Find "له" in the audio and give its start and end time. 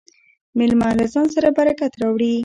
0.99-1.05